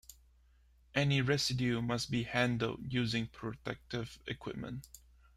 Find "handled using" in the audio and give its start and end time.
2.23-3.27